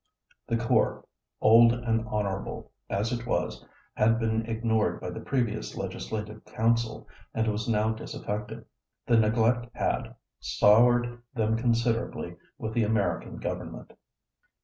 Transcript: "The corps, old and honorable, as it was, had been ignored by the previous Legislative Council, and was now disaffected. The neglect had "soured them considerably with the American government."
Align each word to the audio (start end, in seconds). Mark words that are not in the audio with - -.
"The 0.47 0.57
corps, 0.57 1.05
old 1.41 1.71
and 1.73 2.07
honorable, 2.07 2.71
as 2.89 3.11
it 3.13 3.27
was, 3.27 3.63
had 3.93 4.17
been 4.17 4.47
ignored 4.47 4.99
by 4.99 5.11
the 5.11 5.19
previous 5.19 5.75
Legislative 5.77 6.43
Council, 6.43 7.07
and 7.35 7.47
was 7.47 7.67
now 7.69 7.91
disaffected. 7.93 8.65
The 9.05 9.17
neglect 9.17 9.67
had 9.75 10.15
"soured 10.39 11.21
them 11.35 11.55
considerably 11.55 12.35
with 12.57 12.73
the 12.73 12.81
American 12.83 13.37
government." 13.37 13.93